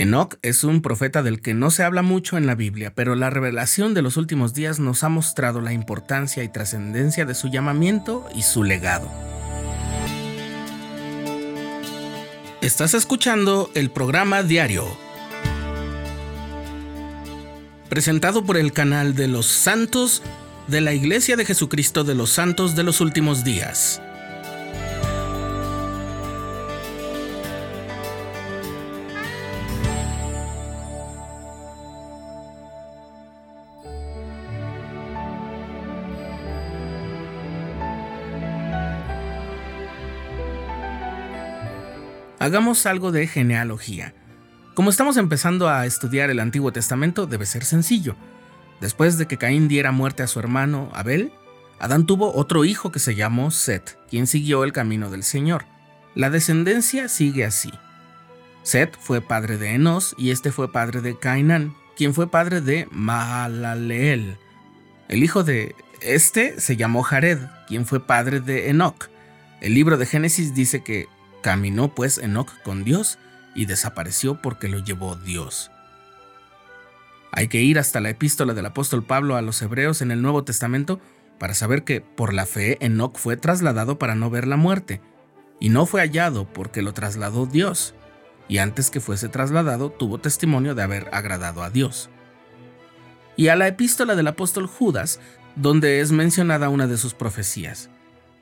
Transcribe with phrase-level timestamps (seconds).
[0.00, 3.28] Enoch es un profeta del que no se habla mucho en la Biblia, pero la
[3.28, 8.26] revelación de los últimos días nos ha mostrado la importancia y trascendencia de su llamamiento
[8.34, 9.10] y su legado.
[12.62, 14.86] Estás escuchando el programa diario,
[17.90, 20.22] presentado por el canal de los santos
[20.66, 24.00] de la Iglesia de Jesucristo de los Santos de los Últimos Días.
[42.40, 44.14] Hagamos algo de genealogía.
[44.72, 48.16] Como estamos empezando a estudiar el Antiguo Testamento, debe ser sencillo.
[48.80, 51.32] Después de que Caín diera muerte a su hermano Abel,
[51.78, 55.66] Adán tuvo otro hijo que se llamó Set, quien siguió el camino del Señor.
[56.14, 57.70] La descendencia sigue así.
[58.62, 62.88] Set fue padre de Enos y este fue padre de Cainán, quien fue padre de
[62.90, 64.38] Mahalaleel.
[65.08, 67.38] El hijo de este se llamó Jared,
[67.68, 69.10] quien fue padre de Enoch.
[69.60, 71.06] El libro de Génesis dice que
[71.42, 73.18] Caminó pues Enoch con Dios
[73.54, 75.70] y desapareció porque lo llevó Dios.
[77.32, 80.44] Hay que ir hasta la epístola del apóstol Pablo a los hebreos en el Nuevo
[80.44, 81.00] Testamento
[81.38, 85.00] para saber que por la fe Enoch fue trasladado para no ver la muerte,
[85.58, 87.94] y no fue hallado porque lo trasladó Dios,
[88.48, 92.10] y antes que fuese trasladado tuvo testimonio de haber agradado a Dios.
[93.36, 95.20] Y a la epístola del apóstol Judas,
[95.56, 97.90] donde es mencionada una de sus profecías.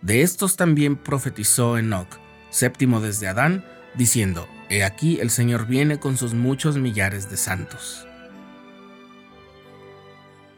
[0.00, 2.08] De estos también profetizó Enoch,
[2.50, 8.06] séptimo desde Adán, diciendo, He aquí el Señor viene con sus muchos millares de santos.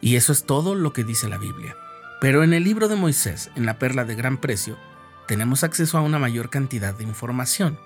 [0.00, 1.76] Y eso es todo lo que dice la Biblia.
[2.20, 4.76] Pero en el libro de Moisés, en la perla de gran precio,
[5.26, 7.78] tenemos acceso a una mayor cantidad de información.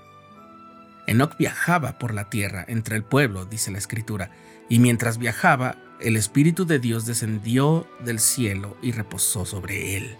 [1.06, 4.30] Enoch viajaba por la tierra entre el pueblo, dice la escritura,
[4.68, 10.16] y mientras viajaba, el Espíritu de Dios descendió del cielo y reposó sobre él.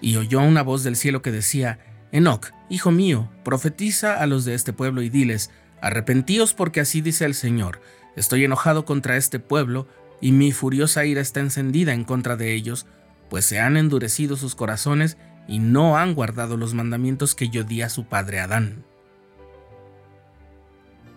[0.00, 1.78] Y oyó una voz del cielo que decía,
[2.12, 5.50] Enoc, hijo mío, profetiza a los de este pueblo y diles,
[5.80, 7.80] arrepentíos porque así dice el Señor,
[8.14, 9.86] estoy enojado contra este pueblo,
[10.20, 12.86] y mi furiosa ira está encendida en contra de ellos,
[13.28, 17.82] pues se han endurecido sus corazones y no han guardado los mandamientos que yo di
[17.82, 18.84] a su padre Adán.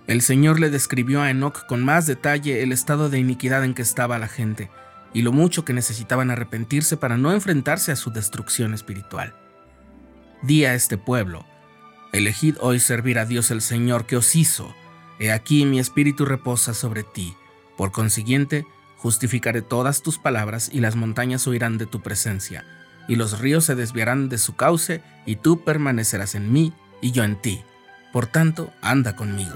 [0.08, 3.84] El Señor le describió a Enoc con más detalle el estado de iniquidad en que
[3.84, 4.70] estaba la gente,
[5.14, 9.36] y lo mucho que necesitaban arrepentirse para no enfrentarse a su destrucción espiritual.
[10.42, 11.46] Di a este pueblo,
[12.14, 14.74] elegid hoy servir a Dios el Señor que os hizo,
[15.20, 17.36] he aquí mi espíritu reposa sobre ti,
[17.76, 18.66] por consiguiente,
[18.98, 22.64] justificaré todas tus palabras y las montañas huirán de tu presencia,
[23.10, 27.26] y los ríos se desviarán de su cauce, y tú permanecerás en mí y yo
[27.26, 27.62] en ti.
[28.14, 29.56] Por tanto, anda conmigo.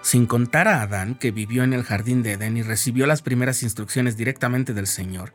[0.00, 3.62] Sin contar a Adán, que vivió en el jardín de Edén y recibió las primeras
[3.62, 5.34] instrucciones directamente del Señor,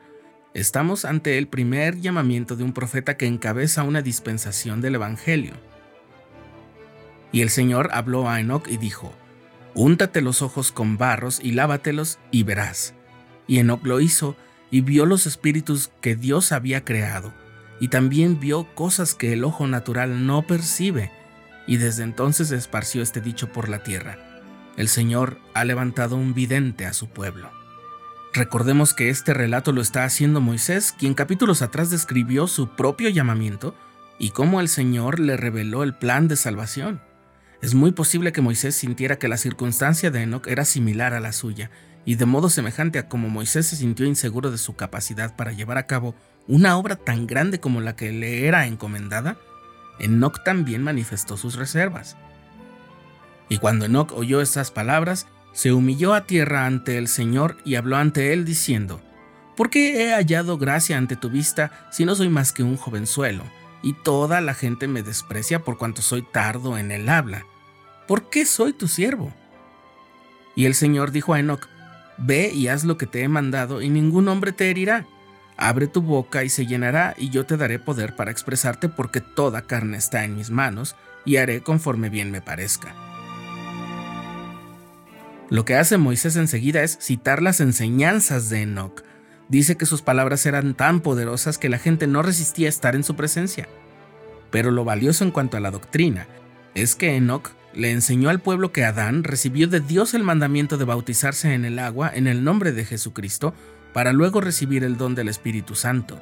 [0.56, 5.54] Estamos ante el primer llamamiento de un profeta que encabeza una dispensación del Evangelio.
[7.32, 9.14] Y el Señor habló a Enoch y dijo,
[9.76, 12.96] Úntate los ojos con barros y lávatelos y verás.
[13.46, 14.36] Y Enoch lo hizo
[14.72, 17.32] y vio los espíritus que Dios había creado,
[17.80, 21.12] y también vio cosas que el ojo natural no percibe,
[21.68, 24.18] y desde entonces esparció este dicho por la tierra.
[24.78, 27.59] El Señor ha levantado un vidente a su pueblo.
[28.34, 33.74] Recordemos que este relato lo está haciendo Moisés, quien capítulos atrás describió su propio llamamiento
[34.20, 37.02] y cómo el Señor le reveló el plan de salvación.
[37.62, 41.34] Es muy posible que Moisés sintiera que la circunstancia de Enoch era similar a la
[41.34, 41.72] suya,
[42.06, 45.78] y de modo semejante a como Moisés se sintió inseguro de su capacidad para llevar
[45.78, 46.16] a cabo
[46.48, 49.38] una obra tan grande como la que le era encomendada,
[50.00, 52.16] Enoch también manifestó sus reservas.
[53.50, 55.28] Y cuando Enoch oyó estas palabras,
[55.60, 59.02] se humilló a tierra ante el Señor y habló ante él diciendo,
[59.58, 63.44] ¿Por qué he hallado gracia ante tu vista si no soy más que un jovenzuelo,
[63.84, 67.46] y toda la gente me desprecia por cuanto soy tardo en el habla?
[68.08, 69.34] ¿Por qué soy tu siervo?
[70.56, 71.68] Y el Señor dijo a Enoch,
[72.18, 75.08] Ve y haz lo que te he mandado, y ningún hombre te herirá.
[75.58, 79.64] Abre tu boca y se llenará, y yo te daré poder para expresarte porque toda
[79.64, 80.96] carne está en mis manos,
[81.26, 83.09] y haré conforme bien me parezca.
[85.50, 89.04] Lo que hace Moisés enseguida es citar las enseñanzas de Enoch.
[89.48, 93.16] Dice que sus palabras eran tan poderosas que la gente no resistía estar en su
[93.16, 93.68] presencia.
[94.52, 96.28] Pero lo valioso en cuanto a la doctrina
[96.76, 100.86] es que Enoch le enseñó al pueblo que Adán recibió de Dios el mandamiento de
[100.86, 103.56] bautizarse en el agua en el nombre de Jesucristo
[103.92, 106.22] para luego recibir el don del Espíritu Santo.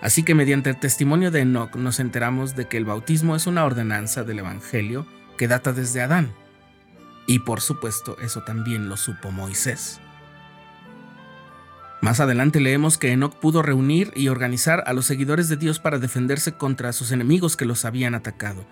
[0.00, 3.64] Así que mediante el testimonio de Enoch nos enteramos de que el bautismo es una
[3.64, 6.32] ordenanza del Evangelio que data desde Adán.
[7.26, 10.00] Y por supuesto, eso también lo supo Moisés.
[12.02, 15.98] Más adelante leemos que Enoch pudo reunir y organizar a los seguidores de Dios para
[15.98, 18.64] defenderse contra sus enemigos que los habían atacado,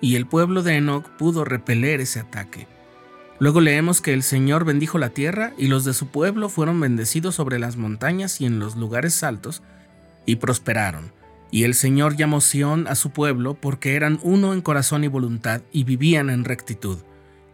[0.00, 2.68] y el pueblo de Enoch pudo repeler ese ataque.
[3.38, 7.34] Luego leemos que el Señor bendijo la tierra y los de su pueblo fueron bendecidos
[7.34, 9.62] sobre las montañas y en los lugares altos,
[10.24, 11.12] y prosperaron.
[11.50, 15.62] Y el Señor llamó Sión a su pueblo porque eran uno en corazón y voluntad
[15.72, 16.98] y vivían en rectitud,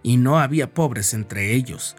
[0.02, 1.96] y no había pobres entre ellos.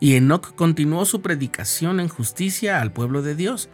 [0.00, 3.68] Y Enoc continuó su predicación en justicia al pueblo de Dios.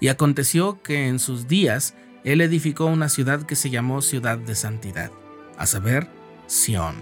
[0.00, 1.94] Y aconteció que en sus días
[2.24, 5.10] él edificó una ciudad que se llamó ciudad de santidad,
[5.56, 6.08] a saber,
[6.46, 6.94] Sión.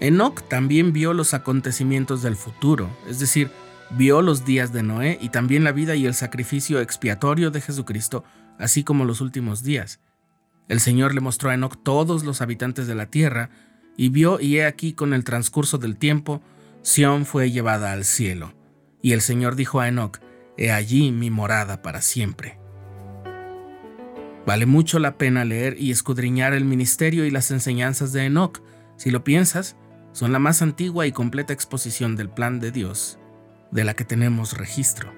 [0.00, 3.50] Enoc también vio los acontecimientos del futuro, es decir,
[3.90, 8.22] vio los días de Noé y también la vida y el sacrificio expiatorio de Jesucristo,
[8.58, 9.98] así como los últimos días.
[10.68, 13.50] El Señor le mostró a Enoc todos los habitantes de la tierra,
[13.96, 16.42] y vio y he aquí con el transcurso del tiempo,
[16.82, 18.52] Sión fue llevada al cielo.
[19.02, 20.20] Y el Señor dijo a Enoc,
[20.56, 22.58] He allí mi morada para siempre.
[24.46, 28.62] Vale mucho la pena leer y escudriñar el ministerio y las enseñanzas de Enoc.
[28.96, 29.76] Si lo piensas,
[30.12, 33.18] son la más antigua y completa exposición del plan de Dios
[33.70, 35.12] de la que tenemos registro.